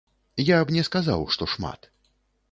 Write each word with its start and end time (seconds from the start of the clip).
Я 0.45 0.55
б 0.69 0.73
не 0.77 0.83
сказаў, 0.87 1.25
што 1.35 1.47
шмат. 1.53 1.85